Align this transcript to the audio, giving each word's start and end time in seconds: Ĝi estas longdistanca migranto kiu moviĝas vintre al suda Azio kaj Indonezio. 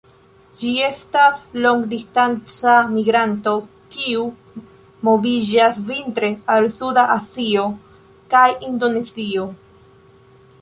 Ĝi 0.59 0.69
estas 0.85 1.41
longdistanca 1.65 2.77
migranto 2.93 3.53
kiu 3.97 4.25
moviĝas 5.09 5.79
vintre 5.91 6.31
al 6.55 6.71
suda 6.79 7.05
Azio 7.19 7.69
kaj 8.35 8.47
Indonezio. 8.73 9.47